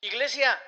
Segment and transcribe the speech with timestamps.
[0.00, 0.60] Iglesia,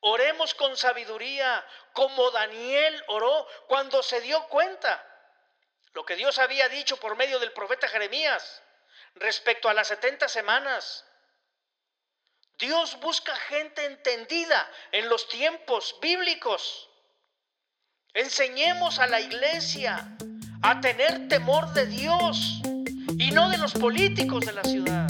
[0.00, 5.04] oremos con sabiduría, como Daniel oró cuando se dio cuenta
[5.92, 8.62] lo que Dios había dicho por medio del profeta Jeremías
[9.14, 11.04] respecto a las 70 semanas.
[12.58, 16.90] Dios busca gente entendida en los tiempos bíblicos.
[18.14, 20.08] Enseñemos a la iglesia
[20.62, 22.60] a tener temor de Dios
[23.18, 25.07] y no de los políticos de la ciudad.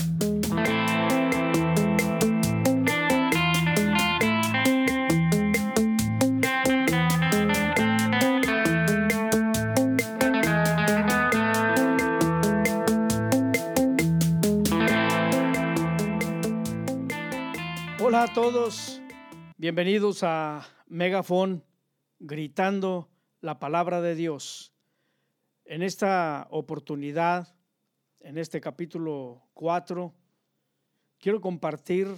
[18.19, 19.01] Hola a todos,
[19.59, 21.63] bienvenidos a Megafon,
[22.19, 23.09] gritando
[23.41, 24.73] la palabra de Dios.
[25.65, 27.55] En esta oportunidad,
[28.19, 30.13] en este capítulo 4,
[31.21, 32.09] quiero compartir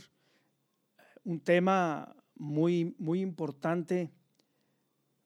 [1.22, 4.10] un tema muy, muy importante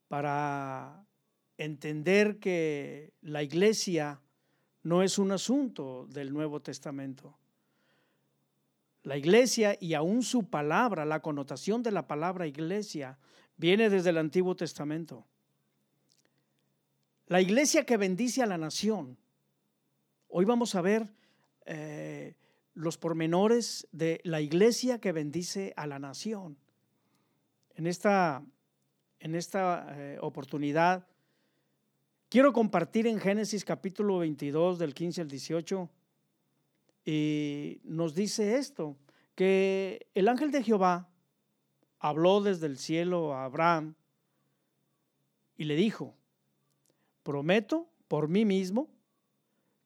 [0.09, 1.07] para
[1.57, 4.21] entender que la iglesia
[4.83, 7.39] no es un asunto del Nuevo Testamento.
[9.05, 13.19] La iglesia y aún su palabra, la connotación de la palabra iglesia,
[13.59, 15.27] viene desde el Antiguo Testamento.
[17.27, 19.19] La iglesia que bendice a la nación.
[20.29, 21.07] Hoy vamos a ver
[21.67, 22.35] eh,
[22.73, 26.57] los pormenores de la iglesia que bendice a la nación.
[27.75, 28.43] En esta,
[29.21, 31.07] en esta eh, oportunidad
[32.31, 35.91] quiero compartir en Génesis capítulo 22 del 15 al 18
[37.05, 38.97] y nos dice esto,
[39.35, 41.09] que el ángel de Jehová
[41.99, 43.95] habló desde el cielo a Abraham
[45.57, 46.15] y le dijo,
[47.23, 48.89] prometo por mí mismo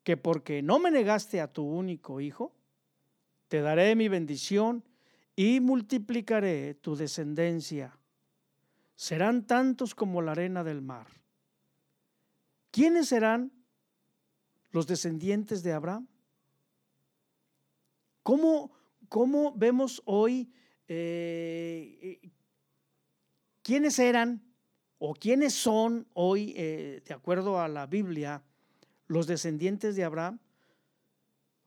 [0.02, 2.54] que porque no me negaste a tu único hijo,
[3.48, 4.84] te daré mi bendición
[5.36, 7.98] y multiplicaré tu descendencia.
[8.96, 11.06] Serán tantos como la arena del mar.
[12.70, 13.52] ¿Quiénes serán
[14.70, 16.08] los descendientes de Abraham?
[18.28, 18.72] ¿Cómo,
[19.08, 20.52] cómo vemos hoy
[20.86, 22.30] eh, eh,
[23.62, 24.44] quiénes eran
[24.98, 28.42] o quiénes son hoy, eh, de acuerdo a la Biblia,
[29.06, 30.40] los descendientes de Abraham?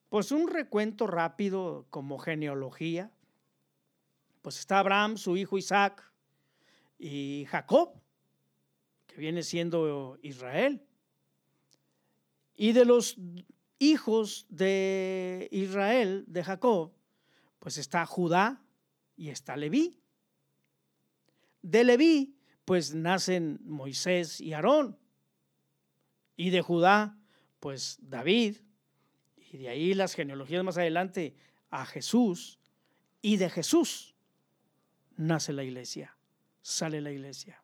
[0.09, 3.11] Pues un recuento rápido como genealogía.
[4.43, 6.13] Pues está Abraham, su hijo Isaac
[6.99, 7.99] y Jacob,
[9.07, 10.85] que viene siendo Israel.
[12.53, 13.17] Y de los
[13.81, 16.93] hijos de Israel, de Jacob,
[17.57, 18.63] pues está Judá
[19.17, 19.99] y está Leví.
[21.63, 24.99] De Leví, pues nacen Moisés y Aarón.
[26.37, 27.17] Y de Judá,
[27.59, 28.57] pues David.
[29.51, 31.35] Y de ahí las genealogías más adelante
[31.71, 32.59] a Jesús.
[33.19, 34.15] Y de Jesús
[35.17, 36.15] nace la iglesia,
[36.61, 37.63] sale la iglesia.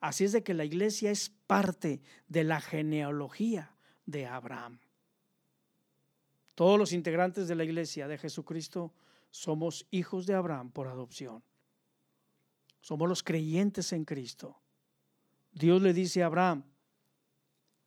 [0.00, 3.76] Así es de que la iglesia es parte de la genealogía
[4.06, 4.78] de Abraham.
[6.54, 8.92] Todos los integrantes de la iglesia de Jesucristo
[9.30, 11.42] somos hijos de Abraham por adopción.
[12.80, 14.60] Somos los creyentes en Cristo.
[15.52, 16.64] Dios le dice a Abraham,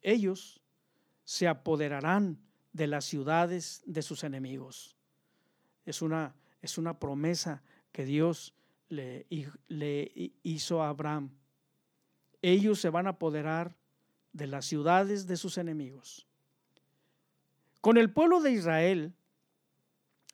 [0.01, 0.61] ellos
[1.23, 2.39] se apoderarán
[2.71, 4.97] de las ciudades de sus enemigos.
[5.85, 8.53] Es una, es una promesa que Dios
[8.89, 9.25] le,
[9.67, 11.31] le hizo a Abraham.
[12.41, 13.75] Ellos se van a apoderar
[14.35, 16.28] de las ciudades de sus enemigos.
[17.79, 19.13] Con el pueblo de Israel,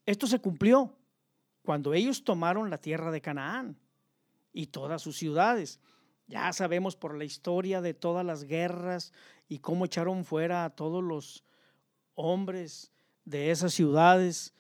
[0.07, 0.97] esto se cumplió
[1.61, 3.77] cuando ellos tomaron la tierra de Canaán
[4.53, 5.79] y todas sus ciudades.
[6.27, 9.13] Ya sabemos por la historia de todas las guerras
[9.47, 11.43] y cómo echaron fuera a todos los
[12.15, 12.91] hombres
[13.25, 14.55] de esas ciudades,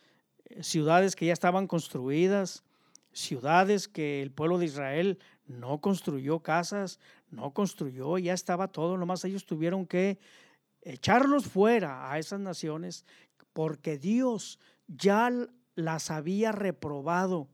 [0.45, 2.63] eh, ciudades que ya estaban construidas,
[3.11, 5.17] ciudades que el pueblo de Israel
[5.59, 10.19] no construyó casas, no construyó, ya estaba todo, nomás ellos tuvieron que
[10.81, 13.05] echarlos fuera a esas naciones
[13.53, 15.31] porque Dios ya
[15.75, 17.47] las había reprobado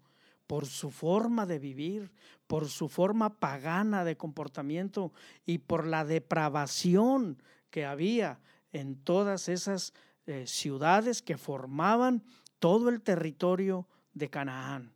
[0.47, 2.11] por su forma de vivir,
[2.47, 5.11] por su forma pagana de comportamiento
[5.45, 8.39] y por la depravación que había
[8.71, 9.93] en todas esas
[10.25, 12.23] eh, ciudades que formaban
[12.59, 14.93] todo el territorio de Canaán.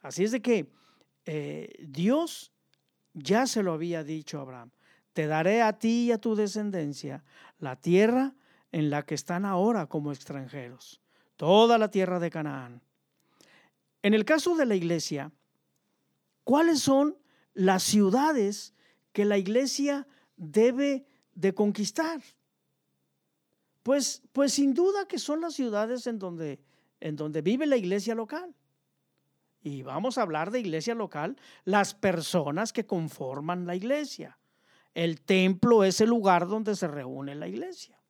[0.00, 0.72] Así es de que
[1.26, 2.52] eh, Dios
[3.14, 4.70] ya se lo había dicho a Abraham,
[5.12, 7.24] te daré a ti y a tu descendencia
[7.58, 8.34] la tierra
[8.72, 11.00] en la que están ahora como extranjeros,
[11.36, 12.82] toda la tierra de Canaán.
[14.02, 15.32] En el caso de la iglesia,
[16.44, 17.16] ¿cuáles son
[17.52, 18.74] las ciudades
[19.12, 20.06] que la iglesia
[20.36, 22.22] debe de conquistar?
[23.82, 26.60] Pues, pues sin duda que son las ciudades en donde,
[27.00, 28.54] en donde vive la iglesia local.
[29.62, 34.38] Y vamos a hablar de iglesia local, las personas que conforman la iglesia.
[34.94, 38.00] El templo es el lugar donde se reúne la iglesia.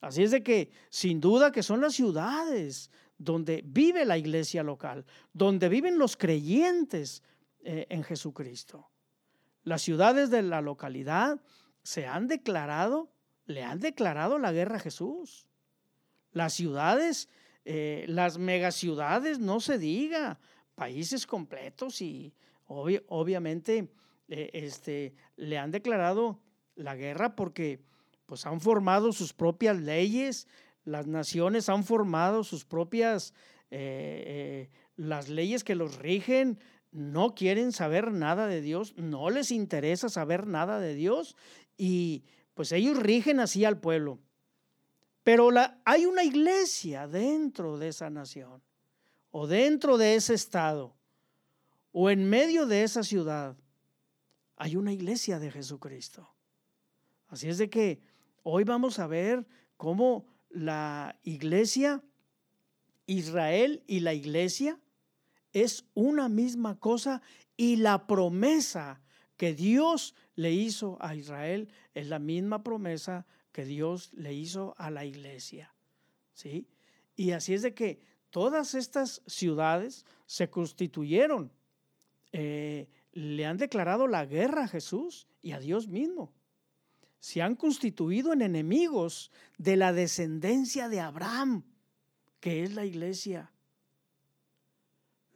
[0.00, 5.06] Así es de que, sin duda que son las ciudades donde vive la iglesia local,
[5.32, 7.22] donde viven los creyentes
[7.60, 8.90] eh, en Jesucristo.
[9.62, 11.40] Las ciudades de la localidad
[11.84, 13.12] se han declarado,
[13.46, 15.46] le han declarado la guerra a Jesús.
[16.32, 17.28] Las ciudades
[17.64, 20.40] eh, las megaciudades, no se diga,
[20.74, 22.34] países completos y
[22.66, 23.88] obviamente
[24.28, 26.40] eh, este, le han declarado
[26.74, 27.80] la guerra porque
[28.26, 30.48] pues han formado sus propias leyes,
[30.84, 33.34] las naciones han formado sus propias,
[33.70, 36.58] eh, las leyes que los rigen,
[36.90, 41.36] no quieren saber nada de Dios, no les interesa saber nada de Dios
[41.76, 42.24] y
[42.54, 44.18] pues ellos rigen así al pueblo.
[45.22, 45.50] Pero
[45.84, 48.62] hay una iglesia dentro de esa nación,
[49.30, 50.94] o dentro de ese estado,
[51.92, 53.56] o en medio de esa ciudad.
[54.56, 56.28] Hay una iglesia de Jesucristo.
[57.28, 58.00] Así es de que
[58.42, 59.46] hoy vamos a ver
[59.76, 62.02] cómo la iglesia,
[63.06, 64.78] Israel y la iglesia
[65.52, 67.22] es una misma cosa
[67.56, 69.00] y la promesa
[69.36, 74.90] que Dios le hizo a Israel es la misma promesa que Dios le hizo a
[74.90, 75.72] la iglesia.
[76.32, 76.66] ¿Sí?
[77.14, 78.00] Y así es de que
[78.30, 81.52] todas estas ciudades se constituyeron,
[82.32, 86.32] eh, le han declarado la guerra a Jesús y a Dios mismo.
[87.20, 91.62] Se han constituido en enemigos de la descendencia de Abraham,
[92.40, 93.52] que es la iglesia.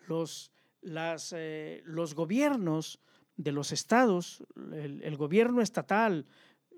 [0.09, 2.99] Los, las, eh, los gobiernos
[3.37, 4.43] de los estados,
[4.73, 6.27] el gobierno estatal,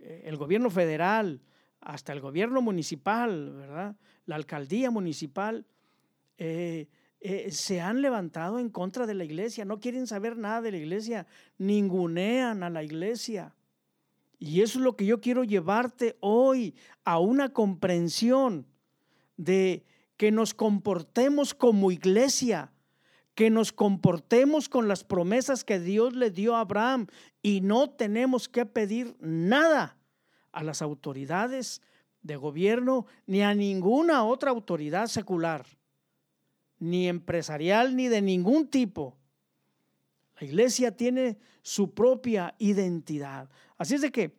[0.00, 1.41] el gobierno federal,
[1.81, 3.97] hasta el gobierno municipal, ¿verdad?
[4.27, 5.67] La alcaldía municipal,
[6.37, 6.89] eh,
[7.21, 10.79] eh, se han levantado en contra de la iglesia, no quieren saber nada de la
[10.79, 11.27] iglesia,
[11.59, 13.55] ningunean a la iglesia.
[14.39, 18.67] Y eso es lo que yo quiero llevarte hoy a una comprensión
[19.37, 19.85] de
[20.17, 22.73] que nos comportemos como iglesia,
[23.38, 27.06] que nos comportemos con las promesas que Dios le dio a Abraham
[27.40, 29.96] y no tenemos que pedir nada
[30.50, 31.81] a las autoridades
[32.20, 35.64] de gobierno ni a ninguna otra autoridad secular,
[36.81, 39.17] ni empresarial ni de ningún tipo.
[40.40, 43.49] La iglesia tiene su propia identidad.
[43.76, 44.37] Así es de que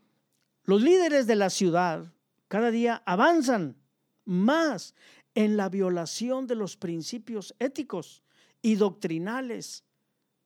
[0.65, 2.11] los líderes de la ciudad
[2.49, 3.77] cada día avanzan
[4.25, 4.93] más
[5.35, 8.23] en la violación de los principios éticos
[8.61, 9.83] y doctrinales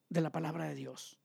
[0.10, 1.18] de la palabra de Dios.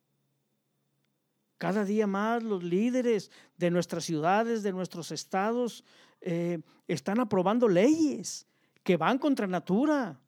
[1.59, 5.85] Cada día más los líderes de nuestras ciudades, de nuestros estados,
[6.21, 8.47] eh, están aprobando leyes
[8.83, 10.21] que van contra natura,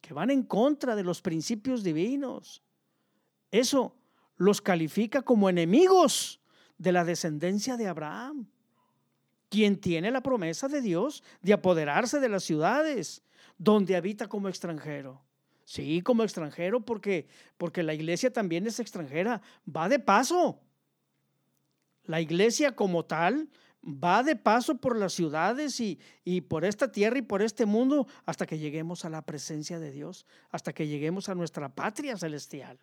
[0.00, 2.62] que van en contra de los principios divinos.
[3.50, 3.96] Eso
[4.36, 6.40] los califica como enemigos
[6.76, 8.46] de la descendencia de Abraham,
[9.48, 13.22] quien tiene la promesa de Dios de apoderarse de las ciudades
[13.58, 15.22] donde habita como extranjero.
[15.72, 17.26] Sí, como extranjero, porque,
[17.56, 20.60] porque la iglesia también es extranjera, va de paso.
[22.04, 23.48] La iglesia como tal
[23.82, 25.98] va de paso por las ciudades y,
[26.42, 30.26] por esta tierra y por este mundo hasta que lleguemos a la presencia de Dios,
[30.50, 32.78] hasta que lleguemos a nuestra patria celestial.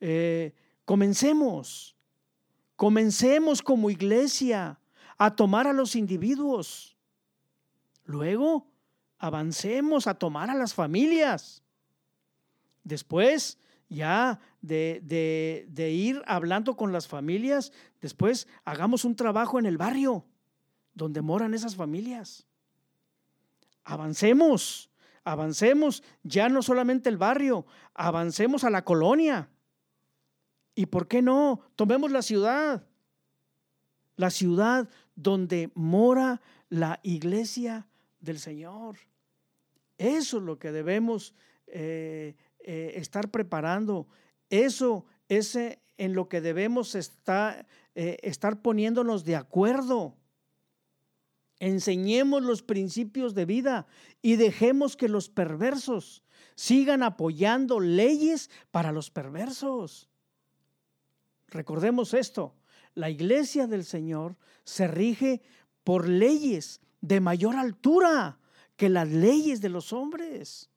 [0.00, 0.52] Eh,
[0.84, 1.96] comencemos,
[2.76, 4.78] comencemos como iglesia
[5.16, 6.98] a tomar a los individuos.
[8.04, 8.66] Luego,
[9.18, 11.62] avancemos a tomar a las familias.
[12.84, 13.58] Después,
[13.88, 20.24] ya de, ir hablando con las familias, después hagamos un trabajo en el barrio
[20.94, 22.46] donde moran esas familias.
[23.84, 24.90] Avancemos,
[25.24, 29.48] avancemos ya no solamente el barrio, avancemos a la colonia.
[30.74, 31.60] ¿Y por qué no?
[31.74, 32.86] Tomemos la ciudad,
[34.16, 37.88] la ciudad donde mora la iglesia
[38.20, 38.96] del Señor.
[39.96, 41.34] Eso es lo que debemos
[41.66, 44.06] eh, eh, estar preparando.
[44.50, 50.16] Eso es en lo que debemos eh, estar poniéndonos de acuerdo.
[51.60, 53.86] Enseñemos los principios de vida
[54.22, 56.22] y dejemos que los perversos
[56.54, 60.08] sigan apoyando leyes para los perversos.
[61.48, 62.54] Recordemos esto,
[62.94, 65.40] la iglesia del Señor se rige
[65.82, 68.38] por leyes de mayor altura
[68.76, 70.70] que las leyes de los hombres.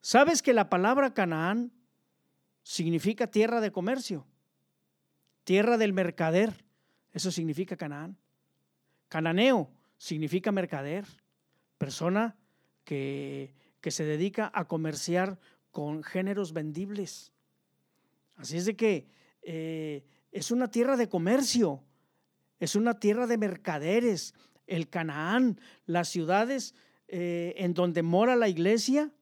[0.00, 1.72] ¿Sabes que la palabra Canaán
[2.62, 4.26] significa tierra de comercio?
[5.44, 6.64] Tierra del mercader.
[7.12, 8.16] Eso significa Canaán.
[9.08, 11.06] Cananeo significa mercader.
[11.78, 12.36] Persona
[12.84, 15.38] que, que se dedica a comerciar
[15.70, 17.32] con géneros vendibles.
[18.36, 19.06] Así es de que
[19.42, 21.82] eh, es una tierra de comercio,
[22.58, 24.34] es una tierra de mercaderes.
[24.66, 26.74] El Canaán, las ciudades
[27.08, 29.12] eh, en donde mora la iglesia,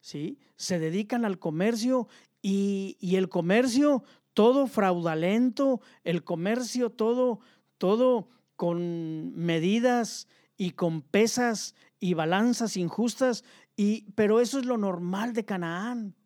[0.00, 0.38] ¿sí?
[0.56, 2.08] se dedican al comercio
[2.40, 4.02] y, el comercio
[4.34, 7.38] todo fraudulento, el comercio todo,
[7.78, 13.44] todo con medidas y con pesas y balanzas injustas,
[13.76, 16.16] y, pero eso es lo normal de Canaán.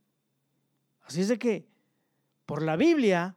[1.02, 1.68] Así es de que,
[2.46, 3.36] por la Biblia,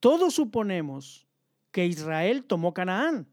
[0.00, 1.26] todos suponemos
[1.70, 3.28] que Israel tomó Canaán.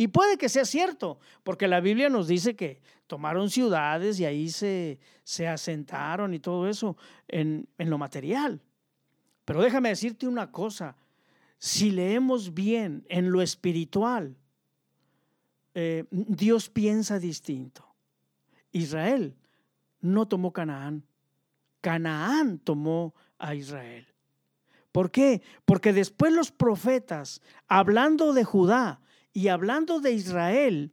[0.00, 4.48] Y puede que sea cierto, porque la Biblia nos dice que tomaron ciudades y ahí
[4.48, 8.62] se, se asentaron y todo eso en, en lo material.
[9.44, 10.96] Pero déjame decirte una cosa,
[11.58, 14.36] si leemos bien en lo espiritual,
[15.74, 17.84] eh, Dios piensa distinto.
[18.70, 19.36] Israel
[20.00, 21.02] no tomó Canaán,
[21.80, 24.06] Canaán tomó a Israel.
[24.92, 25.42] ¿Por qué?
[25.64, 29.00] Porque después los profetas, hablando de Judá
[29.32, 30.92] y hablando de Israel,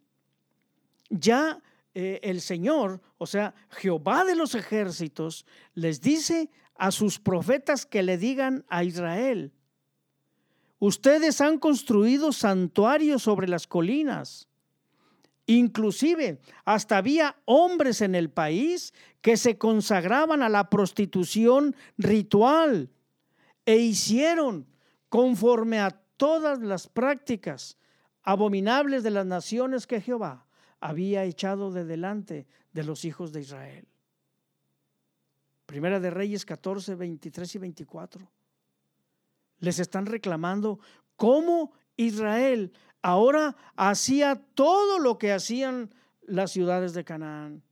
[1.09, 1.61] ya
[1.93, 8.03] eh, el Señor, o sea, Jehová de los ejércitos, les dice a sus profetas que
[8.03, 9.53] le digan a Israel,
[10.79, 14.47] Ustedes han construido santuarios sobre las colinas.
[15.47, 22.89] Inclusive, hasta había hombres en el país que se consagraban a la prostitución ritual
[23.65, 24.67] e hicieron
[25.09, 27.77] conforme a todas las prácticas
[28.25, 30.45] abominables de las naciones que Jehová
[30.81, 33.87] había echado de delante de los hijos de Israel.
[35.65, 38.31] Primera de Reyes 14, 23 y 24
[39.59, 40.79] les están reclamando
[41.15, 47.63] cómo Israel ahora hacía todo lo que hacían las ciudades de Canaán.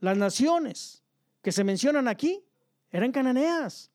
[0.00, 1.02] Las naciones
[1.42, 2.44] que se mencionan aquí
[2.90, 3.90] eran cananeas.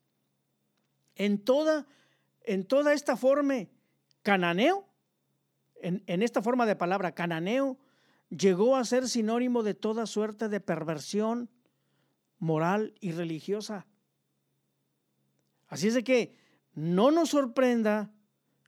[1.15, 1.85] En toda,
[2.41, 3.65] en toda esta forma,
[4.23, 4.88] cananeo,
[5.81, 7.77] en, esta forma de palabra, cananeo,
[8.29, 11.50] llegó a ser sinónimo de toda suerte de perversión
[12.38, 13.88] moral y religiosa.
[15.67, 16.36] Así es de que
[16.74, 18.12] no nos sorprenda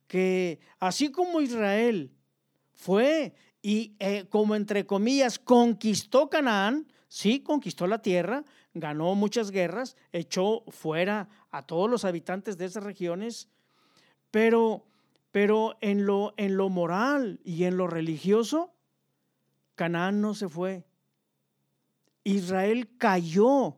[0.07, 2.11] que así como Israel
[2.73, 9.95] fue y eh, como entre comillas conquistó Canaán, sí, conquistó la tierra, ganó muchas guerras,
[10.11, 13.49] echó fuera a todos los habitantes de esas regiones,
[14.31, 14.85] pero,
[15.31, 18.73] pero en, lo, en lo moral y en lo religioso,
[19.75, 20.85] Canaán no se fue.
[22.23, 23.77] Israel cayó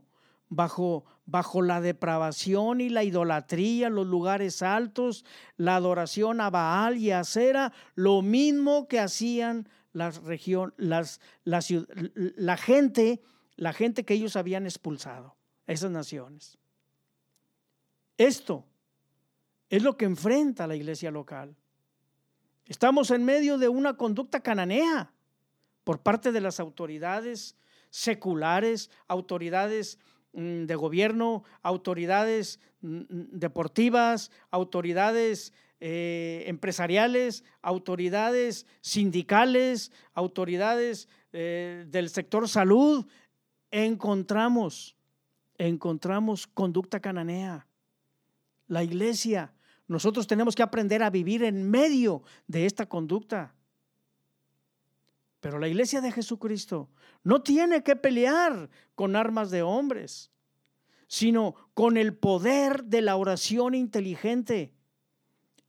[0.49, 7.11] bajo, bajo la depravación y la idolatría, los lugares altos, la adoración a Baal y
[7.11, 13.21] a Cera, lo mismo que hacían las región, las, la gente,
[13.55, 15.35] la gente que ellos habían expulsado,
[15.67, 16.57] esas naciones.
[18.17, 18.65] Esto
[19.75, 21.55] es lo que enfrenta la iglesia local.
[22.65, 25.11] Estamos en medio de una conducta cananea
[25.83, 27.55] por parte de las autoridades
[27.89, 29.99] seculares, autoridades
[30.33, 33.03] Mm, de gobierno, autoridades mm,
[33.33, 43.05] deportivas, autoridades eh, empresariales, autoridades sindicales, autoridades eh, del sector salud,
[43.69, 44.95] encontramos,
[45.59, 47.67] encontramos conducta cananea.
[48.65, 49.53] La iglesia,
[49.93, 53.53] nosotros tenemos que aprender a vivir en medio de esta conducta.
[55.39, 56.89] Pero la iglesia de Jesucristo
[57.23, 60.31] no tiene que pelear con armas de hombres,
[61.07, 64.73] sino con el poder de la oración inteligente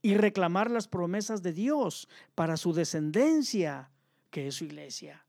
[0.01, 3.91] y reclamar las promesas de Dios para su descendencia,
[4.31, 5.23] que es su iglesia.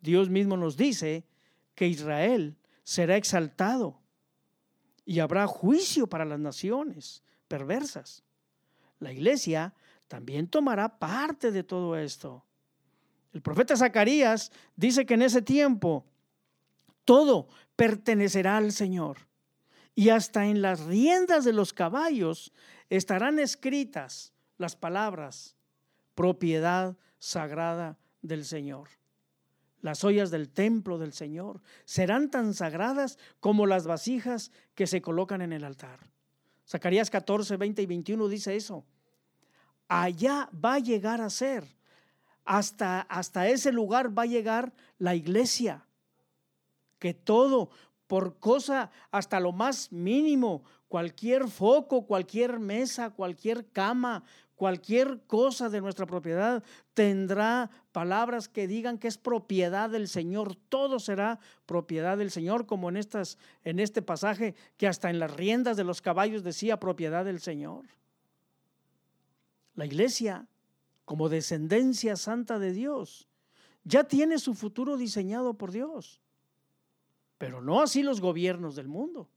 [0.00, 1.26] Dios mismo nos dice
[1.74, 4.00] que Israel será exaltado
[5.04, 8.22] y habrá juicio para las naciones perversas.
[8.98, 9.74] La iglesia
[10.08, 12.44] también tomará parte de todo esto.
[13.32, 16.06] El profeta Zacarías dice que en ese tiempo
[17.04, 19.18] todo pertenecerá al Señor.
[19.94, 22.52] Y hasta en las riendas de los caballos
[22.90, 25.56] estarán escritas las palabras,
[26.14, 28.88] propiedad sagrada del Señor.
[29.80, 35.42] Las ollas del templo del Señor serán tan sagradas como las vasijas que se colocan
[35.42, 36.00] en el altar.
[36.66, 38.84] Zacarías 14, 20 y 21 dice eso.
[39.88, 41.64] Allá va a llegar a ser
[42.44, 45.86] hasta, hasta ese lugar va a llegar la iglesia.
[46.98, 47.70] Que todo,
[48.06, 54.24] por cosa hasta lo más mínimo, cualquier foco, cualquier mesa, cualquier cama,
[54.56, 60.56] cualquier cosa de nuestra propiedad tendrá palabras que digan que es propiedad del Señor.
[60.56, 65.32] Todo será propiedad del Señor, como en, estas, en este pasaje que hasta en las
[65.34, 67.84] riendas de los caballos decía propiedad del Señor.
[69.74, 70.48] La iglesia,
[71.04, 73.28] como descendencia santa de Dios,
[73.84, 76.20] ya tiene su futuro diseñado por Dios,
[77.38, 79.28] pero no así los gobiernos del mundo.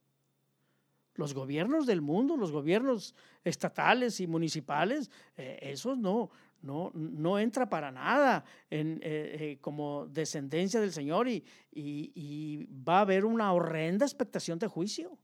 [1.20, 6.30] Los gobiernos del mundo, los gobiernos estatales y municipales, eh, esos no,
[6.62, 13.00] no, no entra para nada en, eh, eh, como descendencia del Señor y, y va
[13.00, 15.18] a haber una horrenda expectación de juicio.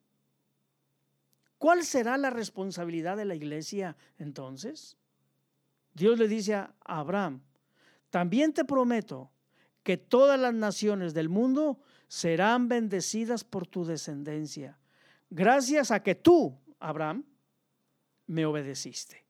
[1.58, 4.98] ¿Cuál será la responsabilidad de la iglesia entonces?
[5.94, 7.42] Dios le dice a Abraham,
[8.10, 9.32] también te prometo
[9.82, 14.78] que todas las naciones del mundo serán bendecidas por tu descendencia
[15.36, 17.26] gracias a que tú, Abraham,
[18.26, 19.26] me obedeciste.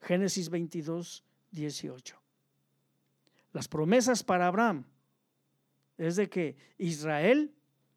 [0.00, 2.20] Génesis 22, 18.
[3.52, 4.86] Las promesas para Abraham
[5.98, 7.54] es de que Israel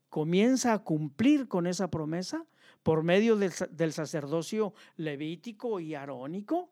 [0.09, 2.45] comienza a cumplir con esa promesa
[2.83, 6.69] por medio del, sacerdocio levítico y arónico,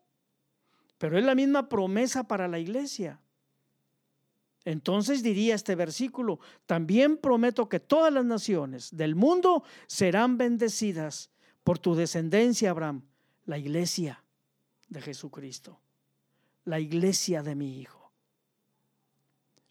[0.98, 3.20] pero es la misma promesa para la iglesia.
[4.66, 11.30] Entonces diría este versículo, también prometo que todas las naciones del mundo serán bendecidas
[11.62, 13.04] por tu descendencia, Abraham,
[13.44, 14.24] la iglesia
[14.88, 15.80] de Jesucristo,
[16.64, 18.10] la iglesia de mi Hijo.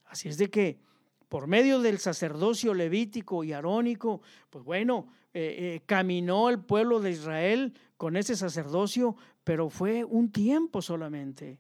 [0.06, 0.80] Así es de que
[1.28, 7.12] por medio del sacerdocio levítico y arónico, pues bueno, eh, eh, caminó el pueblo de
[7.12, 11.60] Israel con ese sacerdocio, pero fue un tiempo solamente.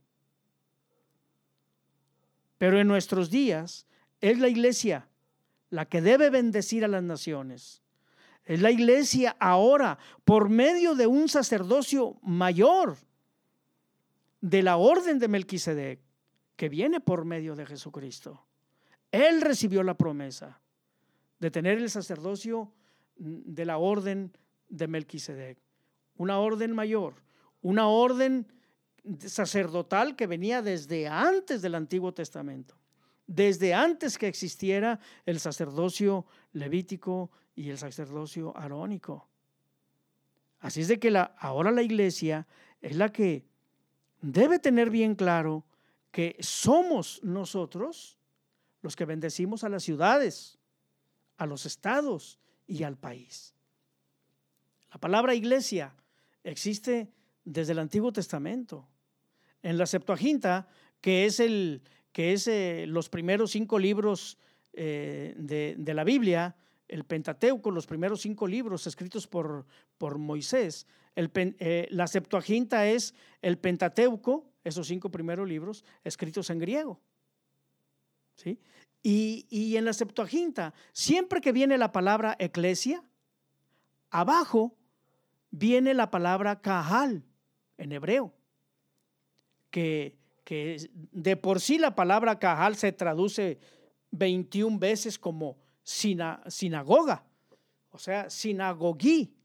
[2.57, 3.87] Pero en nuestros días
[4.21, 5.07] es la iglesia
[5.69, 7.81] la que debe bendecir a las naciones.
[8.45, 12.97] Es la iglesia ahora, por medio de un sacerdocio mayor
[14.41, 15.99] de la orden de Melquisedec,
[16.55, 18.45] que viene por medio de Jesucristo.
[19.11, 20.61] Él recibió la promesa
[21.39, 22.71] de tener el sacerdocio
[23.15, 24.31] de la orden
[24.69, 25.57] de Melquisedec,
[26.15, 27.15] una orden mayor,
[27.61, 28.47] una orden
[29.25, 32.75] sacerdotal que venía desde antes del Antiguo Testamento,
[33.27, 39.27] desde antes que existiera el sacerdocio levítico y el sacerdocio arónico.
[40.59, 42.47] Así es de que la, ahora la iglesia
[42.81, 43.45] es la que
[44.21, 45.65] debe tener bien claro
[46.11, 48.17] que somos nosotros
[48.81, 50.57] los que bendecimos a las ciudades,
[51.37, 53.53] a los estados y al país.
[54.91, 55.93] La palabra iglesia
[56.43, 57.11] existe
[57.43, 58.87] desde el Antiguo Testamento
[59.65, 60.67] en la Septuaginta,
[61.01, 64.37] que es, el, que es eh, los primeros cinco libros
[64.73, 66.55] eh, de, la Biblia,
[66.87, 69.65] el Pentateuco, los primeros cinco libros escritos por,
[69.97, 70.85] por Moisés.
[71.15, 77.01] El, eh, la Septuaginta es el Pentateuco, esos cinco primeros libros, escritos en griego.
[78.35, 78.59] ¿Sí?
[79.01, 83.03] Y, y, en la Septuaginta, siempre que viene la palabra eclesia,
[84.11, 84.77] abajo
[85.49, 87.23] viene la palabra kahal
[87.77, 88.31] en hebreo
[89.75, 93.59] que, de por sí la palabra cajal se traduce
[94.11, 97.25] 21 veces como sinagoga,
[97.91, 99.35] o sea, sinagogí.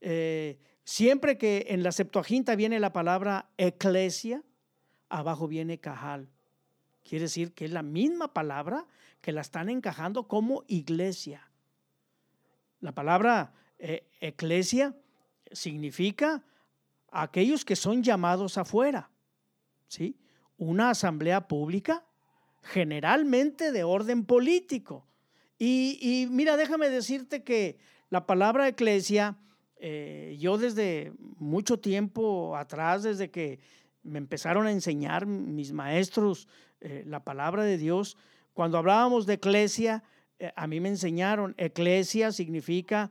[0.00, 4.42] Eh, siempre que en la Septuaginta viene la palabra eclesia,
[5.10, 6.30] abajo viene cajal.
[7.02, 8.86] Quiere decir que es la misma palabra
[9.20, 11.50] que la están encajando como iglesia.
[12.80, 14.96] La palabra eh, eclesia
[15.52, 16.42] significa
[17.22, 19.10] aquellos que son llamados afuera,
[19.88, 20.16] ¿sí?
[20.56, 22.04] Una asamblea pública,
[22.62, 25.06] generalmente de orden político.
[25.58, 27.78] Y, mira, déjame decirte que
[28.10, 29.36] la palabra eclesia,
[29.76, 33.60] eh, yo desde mucho tiempo atrás, desde que
[34.02, 36.48] me empezaron a enseñar mis maestros
[36.80, 38.16] eh, la palabra de Dios,
[38.52, 40.02] cuando hablábamos de eclesia,
[40.38, 43.10] eh, a mí me enseñaron, eclesia significa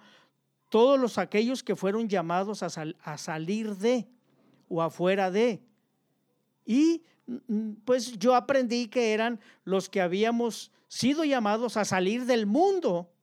[0.74, 2.68] todos los aquellos que fueron llamados a,
[3.04, 4.08] a salir de
[4.68, 5.62] o afuera de.
[6.66, 12.48] Y mm, pues yo aprendí que eran los que habíamos sido llamados a salir del
[12.48, 13.14] mundo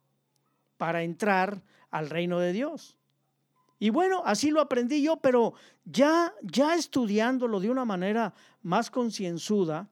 [0.77, 1.61] para entrar
[1.91, 2.97] al reino de Dios.
[3.81, 8.33] Y bueno, así lo aprendí yo, pero ya, ya estudiándolo de una manera
[8.63, 9.91] más concienzuda,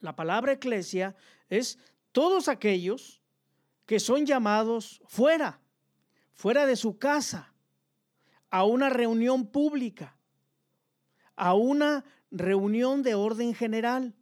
[0.00, 1.16] la palabra eclesia
[1.48, 1.78] es
[2.12, 3.22] todos aquellos
[3.86, 5.61] que son llamados fuera
[6.34, 7.52] fuera de su casa,
[8.50, 10.16] a una reunión pública,
[11.36, 14.14] a una reunión de orden general.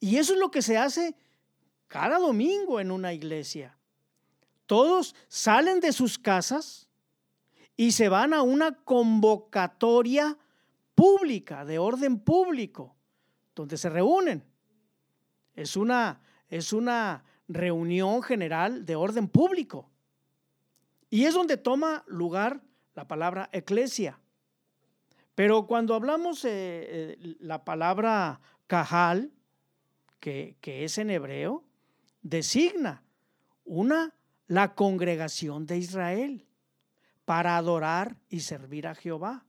[0.00, 1.16] Y eso es lo que se hace
[1.88, 3.76] cada domingo en una iglesia.
[4.66, 6.88] Todos salen de sus casas
[7.76, 10.36] y se van a una convocatoria
[10.94, 12.94] pública, de orden público,
[13.54, 14.44] donde se reúnen.
[15.54, 19.90] Es una, es una reunión general de orden público.
[21.10, 22.62] Y es donde toma lugar
[22.94, 24.20] la palabra eclesia.
[25.34, 29.32] Pero cuando hablamos eh, la palabra cajal,
[30.20, 31.64] que, que es en hebreo,
[32.22, 33.02] designa
[33.64, 34.14] una,
[34.46, 36.46] la congregación de Israel
[37.24, 39.44] para adorar y servir a Jehová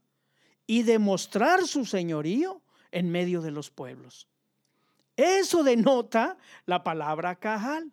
[0.67, 4.27] y demostrar su señorío en medio de los pueblos.
[5.15, 7.91] Eso denota la palabra cajal,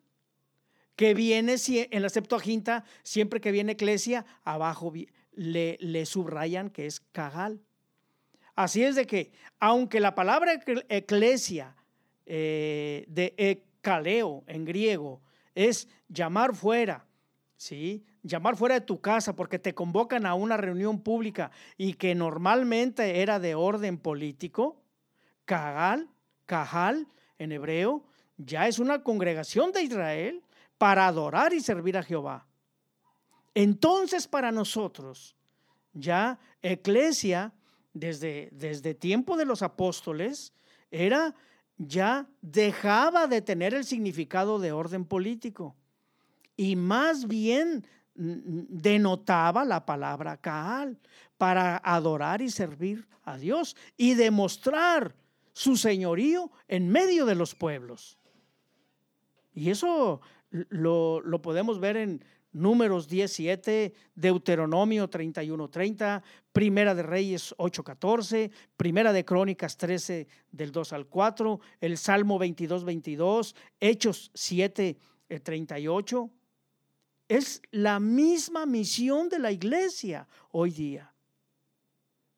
[0.97, 4.93] que viene en la Septuaginta, siempre que viene eclesia, abajo
[5.35, 7.61] le, subrayan que es cajal.
[8.55, 9.31] Así es de que,
[9.61, 10.55] aunque la palabra
[10.89, 11.77] eclesia
[12.25, 15.21] eh, de ekaleo en griego
[15.55, 17.05] es llamar fuera,
[17.57, 18.03] ¿sí?
[18.23, 23.21] Llamar fuera de tu casa porque te convocan a una reunión pública y que normalmente
[23.21, 24.83] era de orden político,
[25.45, 26.09] Cajal,
[26.47, 27.07] Cajal
[27.39, 28.05] en hebreo,
[28.39, 30.43] ya es una congregación de Israel
[30.79, 32.47] para adorar y servir a Jehová.
[33.55, 35.35] Entonces para nosotros,
[35.93, 37.53] ya eclesia,
[37.95, 40.53] desde, desde tiempo de los apóstoles,
[40.91, 41.35] era
[41.79, 45.77] ya dejaba de tener el significado de orden político
[46.57, 50.99] y más bien denotaba la palabra Kaal
[51.37, 55.15] para adorar y servir a Dios y demostrar
[55.53, 58.19] su señorío en medio de los pueblos.
[59.55, 60.21] Y eso
[60.69, 69.13] lo, podemos ver en Números 17, Deuteronomio 31, 30, Primera de Reyes 8, 14, Primera
[69.13, 74.97] de Crónicas 13 del 2 al 4, el Salmo 22, 22, Hechos 7,
[75.43, 76.31] 38.
[76.31, 76.37] Eh,
[77.29, 81.13] es la misma misión de la iglesia hoy día.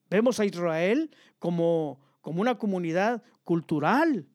[0.09, 4.27] Vemos a Israel como como una comunidad cultural,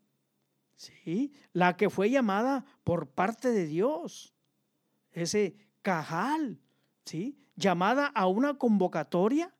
[1.04, 1.32] ¿sí?
[1.52, 4.34] la que fue llamada por parte de Dios,
[5.12, 6.60] ese cajal,
[7.06, 7.38] ¿sí?
[7.56, 9.54] llamada a una convocatoria,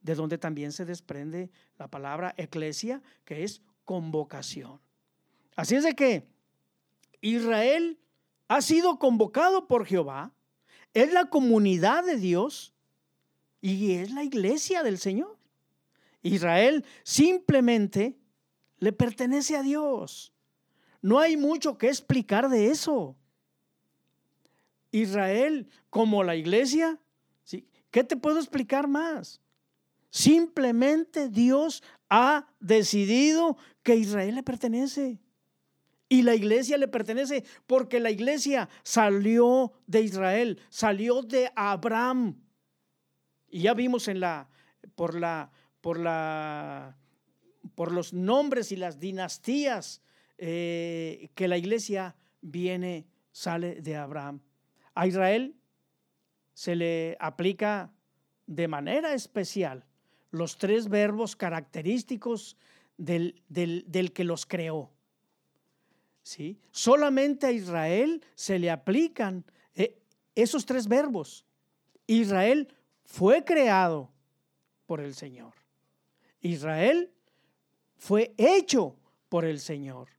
[0.00, 4.80] de donde también se desprende la palabra eclesia, que es convocación.
[5.56, 6.28] Así es de que
[7.20, 7.98] Israel
[8.46, 10.32] ha sido convocado por Jehová,
[10.94, 12.74] es la comunidad de Dios
[13.60, 15.36] y es la iglesia del Señor.
[16.22, 18.18] Israel simplemente
[18.78, 20.32] le pertenece a Dios.
[21.00, 23.16] No hay mucho que explicar de eso.
[24.90, 26.98] Israel, como la iglesia,
[27.90, 29.40] ¿qué te puedo explicar más?
[30.10, 35.18] Simplemente Dios ha decidido que Israel le pertenece.
[36.08, 42.40] Y la iglesia le pertenece porque la iglesia salió de Israel, salió de Abraham.
[43.50, 44.48] Y ya vimos en la,
[44.94, 46.96] por la por, la,
[47.74, 50.02] por los nombres y las dinastías
[50.38, 54.40] eh, que la iglesia viene, sale de Abraham.
[54.94, 55.56] A Israel
[56.54, 57.92] se le aplica
[58.46, 59.84] de manera especial
[60.30, 62.56] los tres verbos característicos
[62.96, 64.90] del, del, que los creó.
[66.22, 66.58] ¿Sí?
[66.70, 69.98] Solamente a Israel se le aplican eh,
[70.34, 71.44] esos tres verbos.
[72.06, 72.68] Israel
[73.04, 74.10] fue creado
[74.86, 75.54] por el Señor.
[76.40, 77.12] Israel
[77.96, 78.96] fue hecho
[79.28, 80.17] por el Señor.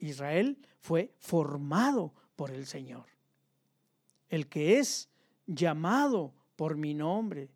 [0.00, 3.06] Israel fue formado por el Señor.
[4.28, 5.08] El que es
[5.46, 7.50] llamado por mi nombre,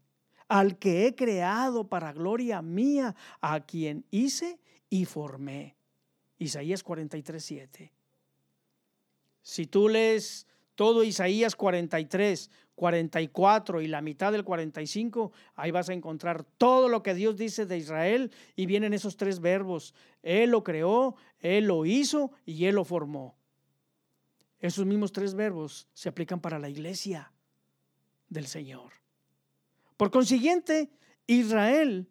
[0.48, 5.76] al que he creado para gloria mía, a quien hice y formé.
[6.38, 7.92] Isaías 43, 7.
[9.42, 15.92] Si tú lees todo Isaías 43, 44 y la mitad del 45, ahí vas a
[15.92, 19.94] encontrar todo lo que Dios dice de Israel y vienen esos tres verbos.
[20.22, 23.36] Él lo creó, Él lo hizo y Él lo formó.
[24.58, 27.32] Esos mismos tres verbos se aplican para la iglesia
[28.28, 28.92] del Señor.
[29.96, 30.90] Por consiguiente,
[31.26, 32.08] Israel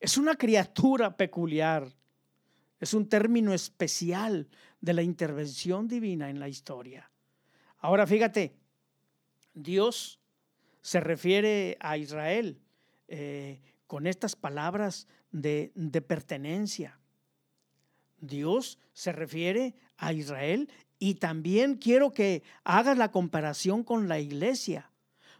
[0.00, 1.88] es una criatura peculiar,
[2.80, 4.48] es un término especial
[4.80, 7.11] de la intervención divina en la historia.
[7.82, 8.54] Ahora fíjate,
[9.54, 10.20] Dios
[10.80, 12.60] se refiere a Israel
[13.08, 17.00] eh, con estas palabras de, de pertenencia.
[18.20, 24.92] Dios se refiere a Israel y también quiero que hagas la comparación con la iglesia.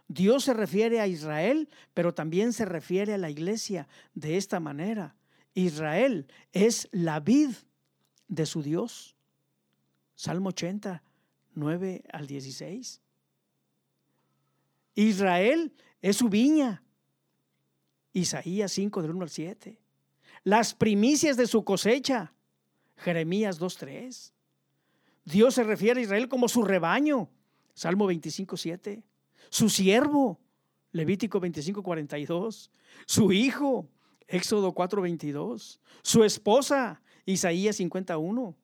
[0.09, 5.15] Dios se refiere a Israel, pero también se refiere a la iglesia de esta manera.
[5.53, 7.51] Israel es la vid
[8.27, 9.15] de su Dios.
[10.15, 11.01] Salmo 80,
[11.55, 13.01] 9 al 16.
[14.95, 16.83] Israel es su viña.
[18.11, 19.79] Isaías 5 del 1 al 7.
[20.43, 22.33] las primicias de su cosecha.
[22.97, 24.31] Jeremías 2.3.
[25.25, 27.29] Dios se refiere a Israel como su rebaño.
[27.73, 29.03] Salmo 25.7.
[29.49, 30.39] Su siervo.
[30.91, 32.69] Levítico 25.42.
[33.05, 33.87] Su hijo.
[34.27, 35.79] Éxodo 4.22.
[36.01, 37.01] Su esposa.
[37.25, 38.55] Isaías 51.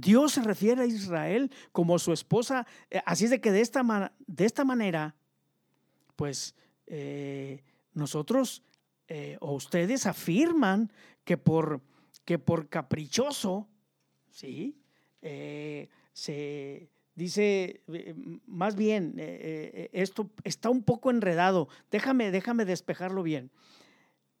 [0.00, 2.66] Dios se refiere a Israel como su esposa.
[2.90, 5.14] Eh, así es de que de esta, de esta manera,
[6.16, 6.54] pues
[6.86, 8.62] eh, nosotros
[9.08, 10.92] eh, o ustedes afirman
[11.24, 11.82] que por,
[12.24, 13.68] que por caprichoso,
[14.30, 14.76] ¿sí?
[16.12, 17.82] se dice,
[18.46, 21.68] más bien, esto está un poco enredado.
[21.90, 23.50] Déjame, déjame despejarlo bien.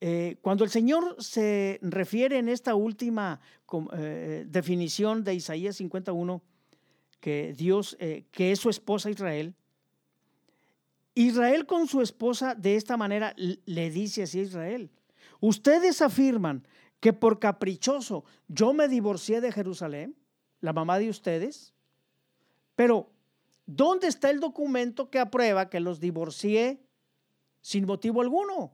[0.00, 3.40] Eh, cuando el Señor se refiere en esta última
[3.92, 6.42] eh, definición de Isaías 51,
[7.20, 9.54] que Dios, eh, que es su esposa Israel,
[11.14, 14.90] Israel con su esposa de esta manera le dice así a Israel,
[15.40, 16.66] ustedes afirman
[17.00, 20.16] que por caprichoso yo me divorcié de Jerusalén,
[20.60, 21.74] la mamá de ustedes,
[22.74, 23.10] pero
[23.66, 26.80] ¿dónde está el documento que aprueba que los divorcié
[27.60, 28.72] sin motivo alguno?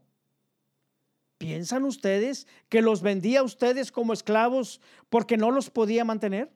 [1.39, 6.51] ¿Piensan ustedes que los vendía a ustedes como esclavos porque no los podía mantener?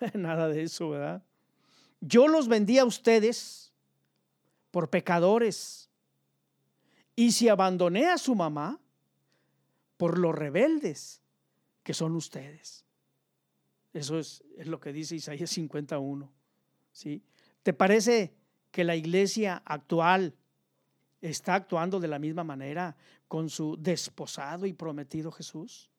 [0.14, 1.22] Nada de eso, ¿verdad?
[2.00, 3.72] Yo los vendía a ustedes
[4.70, 5.88] por pecadores.
[7.14, 8.80] Y si abandoné a su mamá,
[9.96, 11.22] por los rebeldes
[11.82, 12.84] que son ustedes.
[13.92, 16.30] Eso es, es lo que dice Isaías 51.
[16.92, 17.22] ¿sí?
[17.62, 18.34] ¿Te parece
[18.70, 20.34] que la iglesia actual
[21.20, 22.96] está actuando de la misma manera
[23.34, 25.90] con su desposado y prometido Jesús?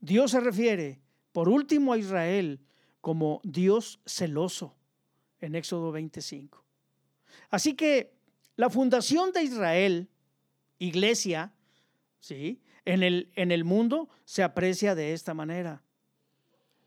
[0.00, 2.58] Dios se refiere, por último, a Israel
[3.00, 4.74] como Dios celoso
[5.40, 6.60] en Éxodo 25.
[7.50, 8.16] Así que
[8.56, 10.08] la fundación de Israel,
[10.80, 11.54] iglesia,
[12.18, 12.60] ¿sí?
[12.84, 15.84] en, el, en el mundo se aprecia de esta manera.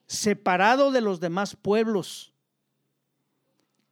[0.08, 2.34] Separado de los demás pueblos,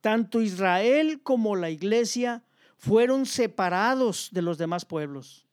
[0.01, 2.43] tanto Israel como la iglesia
[2.86, 5.48] fueron separados de los demás pueblos.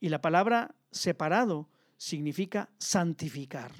[0.00, 3.70] Y la palabra separado significa santificar.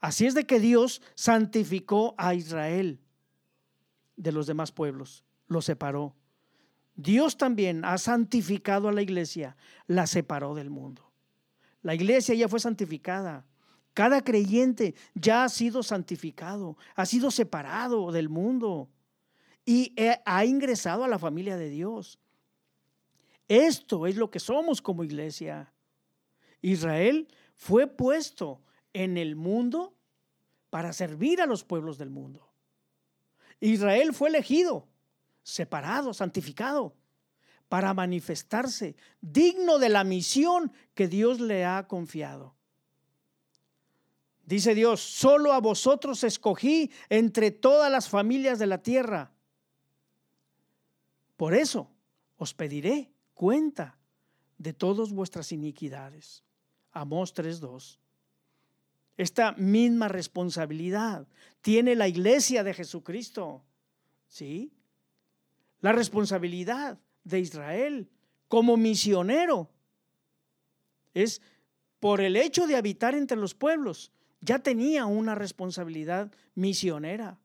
[0.00, 3.00] Así es de que Dios santificó a Israel
[4.16, 6.16] de los demás pueblos, lo separó.
[6.96, 11.12] Dios también ha santificado a la iglesia, la separó del mundo.
[11.82, 13.46] La iglesia ya fue santificada.
[13.94, 18.90] Cada creyente ya ha sido santificado, ha sido separado del mundo
[19.68, 19.92] y
[20.24, 22.18] ha ingresado a la familia de Dios.
[23.48, 25.74] Esto es lo que somos como iglesia.
[26.62, 28.62] Israel fue puesto
[28.94, 29.94] en el mundo
[30.70, 32.48] para servir a los pueblos del mundo.
[33.60, 34.88] Israel fue elegido,
[35.42, 36.94] separado, santificado,
[37.68, 42.54] para manifestarse digno de la misión que Dios le ha confiado.
[44.46, 49.34] Dice Dios, solo a vosotros escogí entre todas las familias de la tierra
[51.38, 51.88] por eso
[52.36, 53.96] os pediré cuenta
[54.58, 56.42] de todas vuestras iniquidades.
[56.90, 57.96] Amós 3.2.
[59.16, 61.28] Esta misma responsabilidad
[61.62, 63.62] tiene la iglesia de Jesucristo.
[64.26, 64.72] ¿Sí?
[65.80, 68.10] La responsabilidad de Israel
[68.48, 69.70] como misionero
[71.14, 71.40] es
[72.00, 77.38] por el hecho de habitar entre los pueblos, ya tenía una responsabilidad misionera.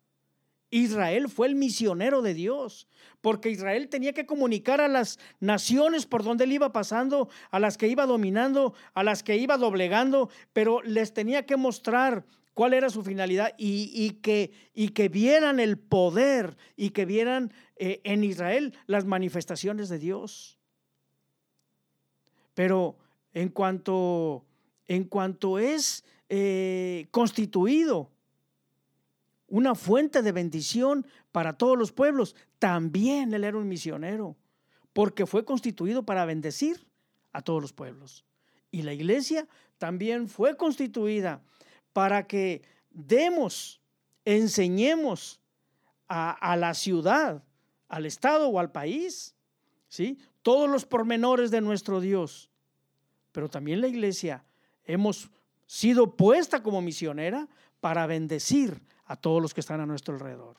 [0.74, 2.88] Israel fue el misionero de Dios,
[3.22, 7.78] porque Israel tenía que comunicar a las naciones por donde él iba pasando, a las
[7.78, 12.90] que iba dominando, a las que iba doblegando, pero les tenía que mostrar cuál era
[12.90, 19.90] su finalidad y, que, vieran el poder y que vieran eh, en Israel las manifestaciones
[19.90, 20.58] de Dios.
[22.56, 22.98] Pero
[23.36, 24.44] en cuanto,
[24.88, 28.10] en cuanto es eh, constituido
[29.54, 32.36] una fuente de bendición para todos los pueblos.
[32.58, 34.36] También él era un misionero,
[34.94, 36.88] porque fue constituido para bendecir
[37.34, 38.26] a todos los pueblos.
[38.72, 41.44] Y la iglesia también fue constituida
[41.94, 43.80] para que demos,
[44.26, 45.40] enseñemos
[46.08, 47.44] a, la ciudad,
[47.90, 49.36] al Estado o al país,
[49.88, 50.18] ¿sí?
[50.42, 52.50] todos los pormenores de nuestro Dios.
[53.32, 54.46] Pero también la iglesia
[54.84, 55.30] hemos
[55.68, 57.48] sido puesta como misionera
[57.82, 60.58] para bendecir a todos los que están a nuestro alrededor.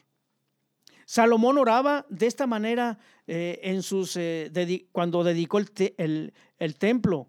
[1.07, 4.51] Salomón oraba de esta manera eh, en sus, eh,
[4.93, 7.29] cuando dedicó el, el templo.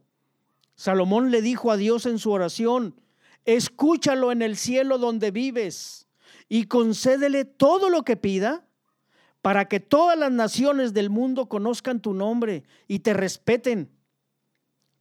[0.75, 2.99] Salomón le dijo a Dios en su oración,
[3.45, 6.07] escúchalo en el cielo donde vives
[6.47, 8.65] y concédele todo lo que pida
[9.41, 13.91] para que todas las naciones del mundo conozcan tu nombre y te respeten.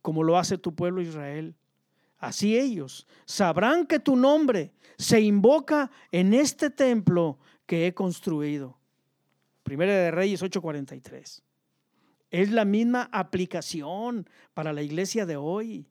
[0.03, 1.57] como lo hace tu pueblo Israel.
[2.25, 8.79] Así ellos sabrán que tu nombre se invoca en este templo que he construido.
[9.63, 11.43] Primera de Reyes 8:43.
[12.31, 15.87] Es la misma aplicación para la iglesia de hoy.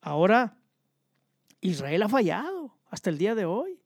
[0.00, 0.58] Ahora,
[1.60, 3.80] Israel ha fallado hasta el día de hoy.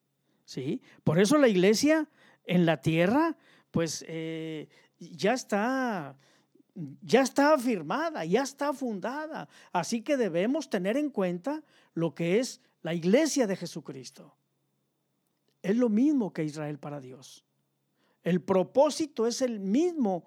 [0.47, 0.81] ¿sí?
[1.05, 2.09] Por eso la iglesia
[2.45, 3.37] en la tierra,
[3.71, 4.69] pues eh,
[4.99, 6.17] ya está
[7.03, 9.49] ya está afirmada, ya está fundada.
[9.73, 11.63] Así que debemos tener en cuenta
[11.95, 14.37] lo que es la iglesia de Jesucristo.
[15.63, 17.45] Es lo mismo que Israel para Dios.
[18.23, 20.25] El propósito es el mismo,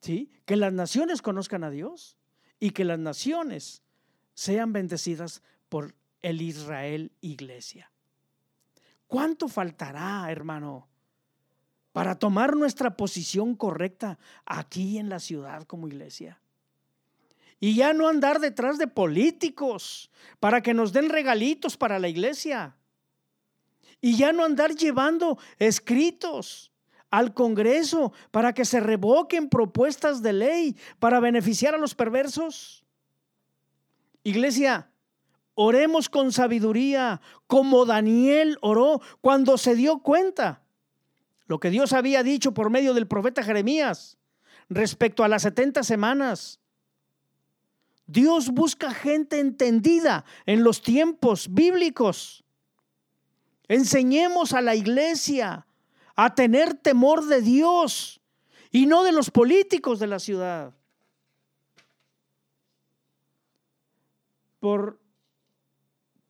[0.00, 0.30] ¿sí?
[0.44, 2.16] Que las naciones conozcan a Dios
[2.58, 3.82] y que las naciones
[4.34, 7.92] sean bendecidas por el Israel iglesia.
[9.06, 10.88] ¿Cuánto faltará, hermano?
[11.96, 16.38] Para tomar nuestra posición correcta aquí en la ciudad como iglesia.
[17.58, 22.76] Y ya no andar detrás de políticos para que nos den regalitos para la iglesia.
[24.02, 26.70] Y ya no andar llevando escritos
[27.10, 32.84] al Congreso para que se revoquen propuestas de ley para beneficiar a los perversos.
[34.22, 34.90] Iglesia,
[35.54, 40.65] oremos con sabiduría como Daniel oró cuando se dio cuenta
[41.46, 44.18] lo que Dios había dicho por medio del profeta Jeremías
[44.68, 46.60] respecto a las 70 semanas.
[48.06, 52.44] Dios busca gente entendida en los tiempos bíblicos.
[53.68, 55.66] Enseñemos a la iglesia
[56.14, 58.20] a tener temor de Dios
[58.70, 60.74] y no de los políticos de la ciudad.
[64.60, 65.00] Por,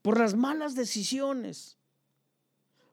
[0.03, 1.76] por las malas decisiones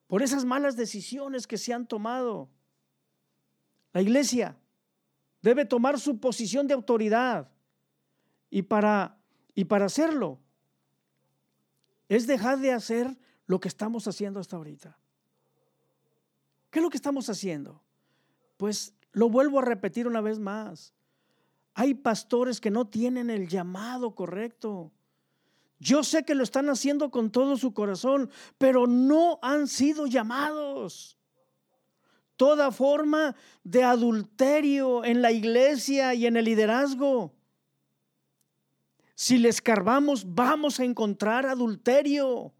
[0.07, 2.49] por esas malas decisiones que se han tomado.
[3.93, 4.57] La iglesia
[5.41, 7.49] debe tomar su posición de autoridad
[8.49, 9.17] y para,
[9.53, 10.39] y para hacerlo
[12.09, 14.97] es dejar de hacer lo que estamos haciendo hasta ahorita.
[16.69, 17.81] ¿Qué es lo que estamos haciendo?
[18.57, 20.93] Pues lo vuelvo a repetir una vez más.
[21.73, 24.91] Hay pastores que no tienen el llamado correcto.
[25.79, 31.17] Yo sé que lo están haciendo con todo su corazón, pero no han sido llamados.
[32.35, 37.33] Toda forma de adulterio en la iglesia y en el liderazgo.
[39.15, 42.53] Si le escarbamos, vamos a encontrar adulterio,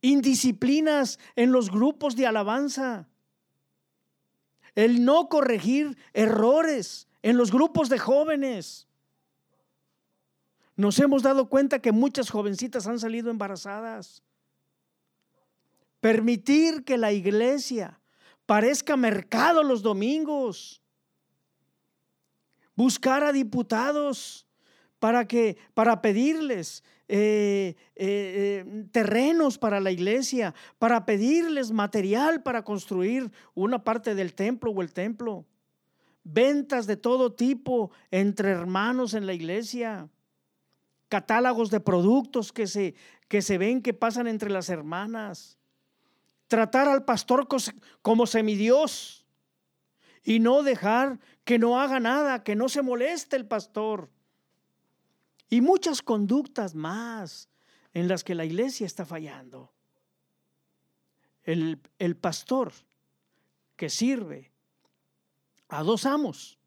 [0.00, 3.08] indisciplinas en los grupos de alabanza,
[4.74, 8.87] el no corregir errores en los grupos de jóvenes
[10.78, 14.22] nos hemos dado cuenta que muchas jovencitas han salido embarazadas.
[16.00, 18.00] Permitir que la iglesia
[18.46, 20.80] parezca mercado los domingos.
[22.76, 24.46] Buscar a diputados
[25.00, 32.62] para que para pedirles eh, eh, eh, terrenos para la iglesia, para pedirles material para
[32.62, 35.44] construir una parte del templo o el templo.
[36.22, 40.08] Ventas de todo tipo entre hermanos en la iglesia
[41.08, 42.94] catálogos de productos que se,
[43.28, 45.58] que se ven que pasan entre las hermanas.
[46.46, 47.46] Tratar al pastor
[48.02, 49.26] como semidios
[50.22, 54.10] y no dejar que no haga nada, que no se moleste el pastor.
[55.50, 57.48] Y muchas conductas más
[57.94, 59.72] en las que la iglesia está fallando.
[61.42, 62.72] El, el pastor
[63.76, 64.52] que sirve
[65.68, 66.58] a dos amos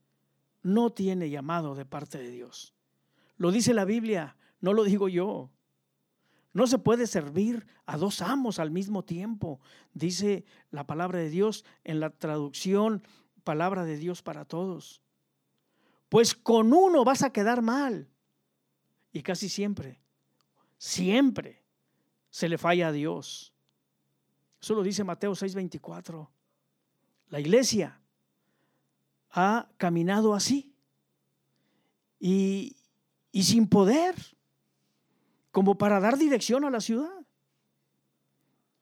[0.63, 2.73] no tiene llamado de parte de Dios.
[3.41, 5.49] Lo dice la Biblia, no lo digo yo.
[6.53, 9.59] No se puede servir a dos amos al mismo tiempo,
[9.95, 13.01] dice la palabra de Dios en la traducción
[13.43, 15.01] palabra de Dios para todos.
[16.07, 18.11] Pues con uno vas a quedar mal.
[19.11, 19.99] Y casi siempre,
[20.77, 21.63] siempre
[22.29, 23.55] se le falla a Dios.
[24.61, 26.29] Eso lo dice Mateo 6:24.
[27.29, 27.99] La iglesia
[29.31, 30.75] ha caminado así.
[32.19, 32.77] Y,
[33.31, 34.15] y sin poder,
[35.51, 37.25] como para dar dirección a la ciudad.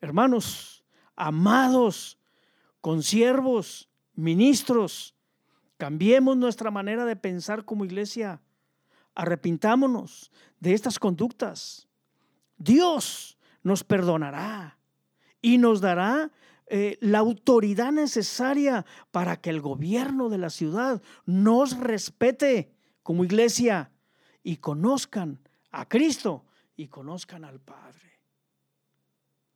[0.02, 0.86] Hermanos,
[1.16, 2.18] amados,
[2.82, 5.16] consiervos, ministros,
[5.78, 8.42] cambiemos nuestra manera de pensar como iglesia,
[9.16, 11.88] arrepintámonos de estas conductas.
[12.58, 14.78] Dios nos perdonará
[15.42, 16.32] y nos dará
[16.68, 22.72] eh, la autoridad necesaria para que el gobierno de la ciudad nos respete
[23.02, 23.92] como iglesia
[24.44, 25.40] y conozcan
[25.72, 28.20] a Cristo y conozcan al Padre.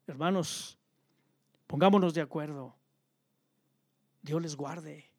[0.08, 0.78] Hermanos,
[1.68, 2.76] pongámonos de acuerdo.
[4.22, 5.10] Dios les guarde.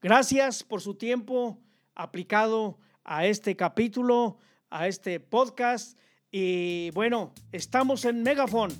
[0.00, 1.58] Gracias por su tiempo
[1.94, 4.38] aplicado a este capítulo,
[4.70, 5.98] a este podcast.
[6.30, 8.70] Y bueno, estamos en Megafon,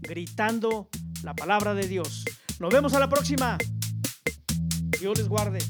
[0.00, 0.88] gritando
[1.22, 2.24] la palabra de Dios.
[2.58, 3.58] Nos vemos a la próxima.
[5.00, 5.60] Dios les guarde.